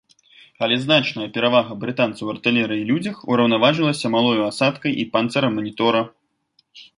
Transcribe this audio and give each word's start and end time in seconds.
Але 0.67 0.75
значная 0.85 1.27
перавага 1.35 1.75
брытанцаў 1.83 2.25
у 2.31 2.33
артылерыі 2.35 2.81
і 2.85 2.87
людзях 2.93 3.19
ураўнаважвалася 3.33 4.07
малою 4.17 4.41
асадкай 4.49 4.97
і 5.05 5.07
панцырам 5.13 5.51
манітора. 5.61 6.01